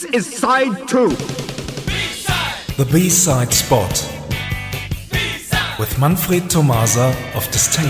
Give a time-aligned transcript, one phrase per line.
[0.00, 1.10] This is side two.
[2.78, 3.92] The B-side spot
[5.78, 7.84] with Manfred Tomasa of Disdain.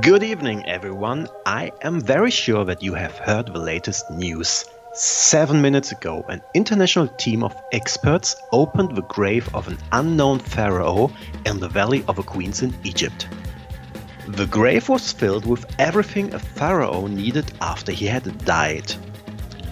[0.00, 1.28] Good evening, everyone.
[1.44, 4.64] I am very sure that you have heard the latest news.
[4.96, 11.10] Seven minutes ago, an international team of experts opened the grave of an unknown pharaoh
[11.46, 13.26] in the Valley of the Queens in Egypt.
[14.28, 18.92] The grave was filled with everything a pharaoh needed after he had died.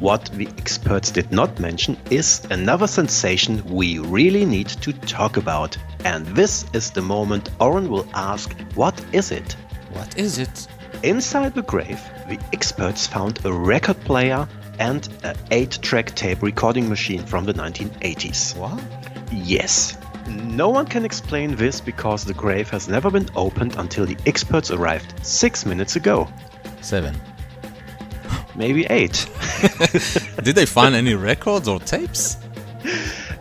[0.00, 5.78] What the experts did not mention is another sensation we really need to talk about.
[6.04, 9.52] And this is the moment Oren will ask, What is it?
[9.92, 10.66] What is it?
[11.04, 16.88] Inside the grave, the experts found a record player and an 8 track tape recording
[16.88, 18.56] machine from the 1980s.
[18.56, 18.82] What?
[19.32, 19.96] Yes.
[20.28, 24.70] No one can explain this because the grave has never been opened until the experts
[24.70, 26.28] arrived six minutes ago.
[26.80, 27.14] Seven.
[28.56, 29.28] Maybe eight.
[30.42, 32.36] Did they find any records or tapes?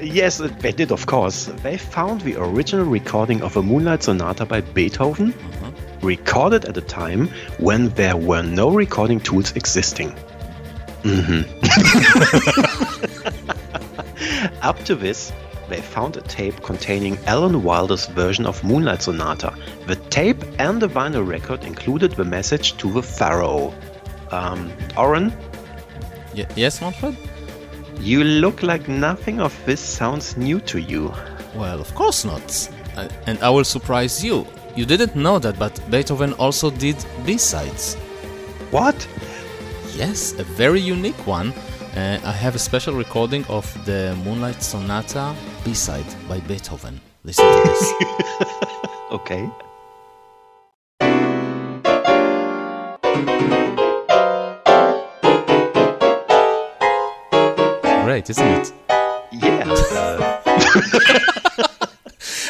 [0.00, 1.46] yes, they did, of course.
[1.62, 5.70] They found the original recording of a Moonlight Sonata by Beethoven, uh-huh.
[6.02, 7.28] recorded at a time
[7.58, 10.14] when there were no recording tools existing.
[11.02, 11.42] Hmm
[14.62, 15.32] Up to this,
[15.68, 19.54] they found a tape containing Alan Wilder's version of Moonlight Sonata.
[19.86, 23.72] The tape and the vinyl record included the message to the Pharaoh.
[24.30, 25.32] Um, Oren,
[26.36, 27.16] Y- yes, Manfred?
[27.98, 31.12] you look like nothing of this sounds new to you.
[31.54, 32.68] Well, of course not.
[32.96, 34.46] Uh, and I will surprise you.
[34.76, 37.96] You didn't know that, but Beethoven also did B-sides.
[38.70, 38.94] What?
[40.00, 41.52] Yes, a very unique one.
[41.94, 46.98] Uh, I have a special recording of the Moonlight Sonata B-side by Beethoven.
[47.22, 47.92] Listen to this.
[49.10, 49.50] Okay.
[58.04, 58.72] Great, isn't it?
[59.32, 59.64] Yeah.
[59.68, 60.36] Uh,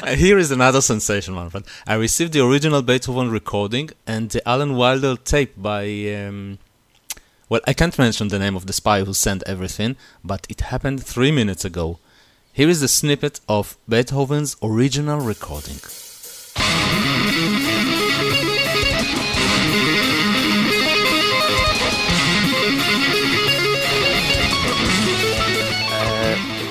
[0.03, 1.65] Uh, here is another sensation, Manfred.
[1.87, 5.85] I received the original Beethoven recording and the Alan Wilder tape by.
[6.15, 6.59] Um,
[7.51, 11.05] well, I can't mention the name of the spy who sent everything, but it happened
[11.05, 11.99] three minutes ago.
[12.53, 15.81] Here is a snippet of Beethoven's original recording.
[16.57, 16.63] Uh,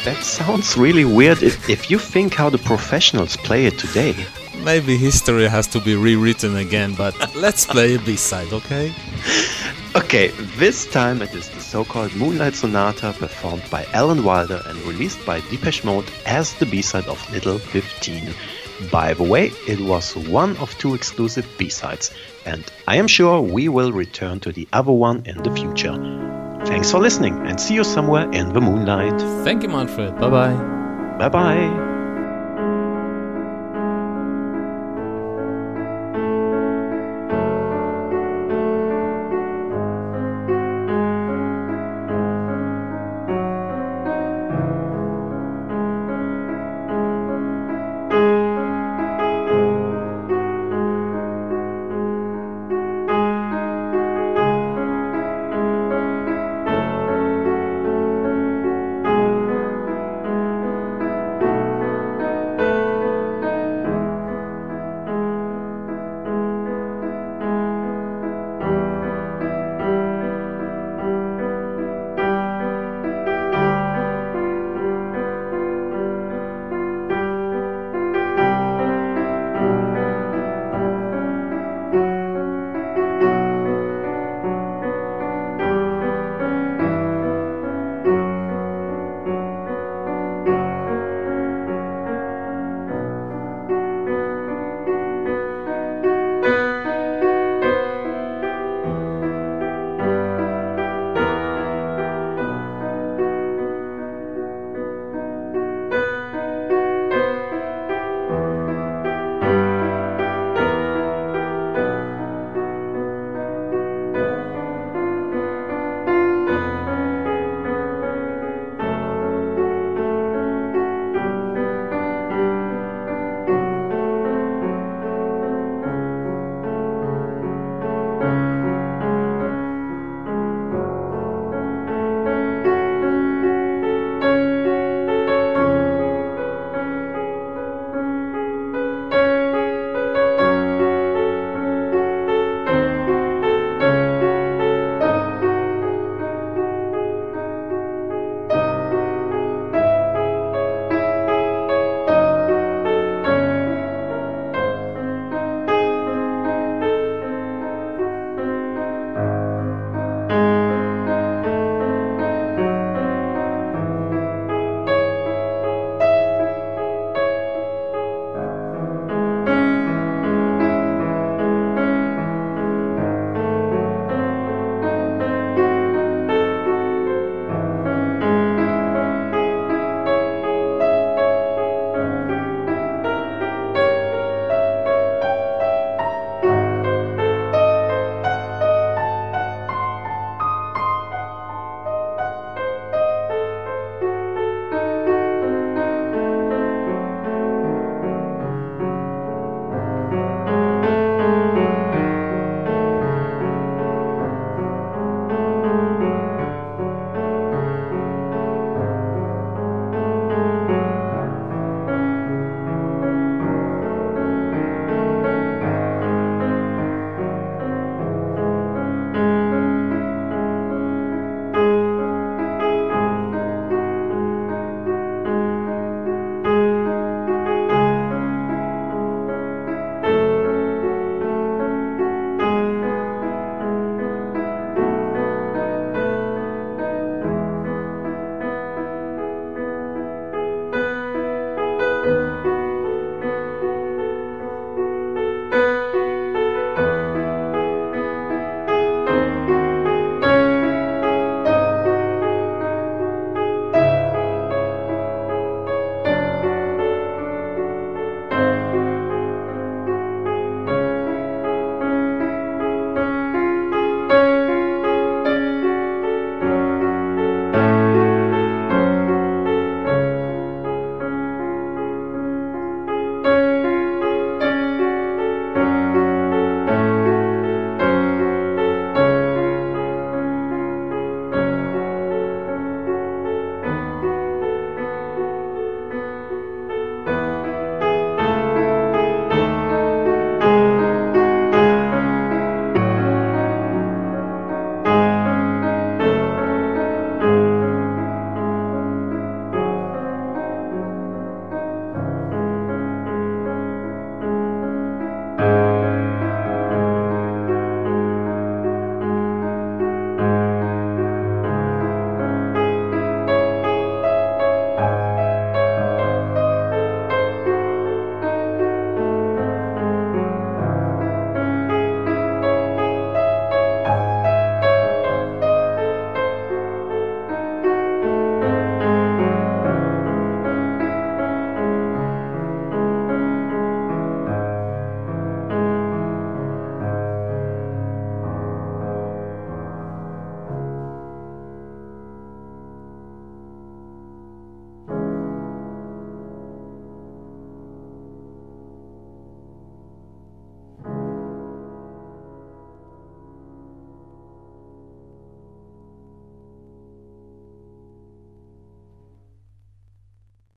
[0.06, 4.16] that sounds really weird if, if you think how the professionals play it today.
[4.64, 8.94] Maybe history has to be rewritten again, but let's play a B side, okay?
[10.00, 15.24] Okay, this time it is the so-called Moonlight Sonata performed by Alan Wilder and released
[15.26, 18.34] by Depeche Mode as the B-side of Little 15.
[18.90, 22.12] By the way, it was one of two exclusive B-sides,
[22.46, 25.94] and I am sure we will return to the other one in the future.
[26.66, 29.20] Thanks for listening and see you somewhere in the moonlight.
[29.44, 30.18] Thank you, Manfred.
[30.18, 31.18] Bye bye.
[31.20, 31.89] Bye bye.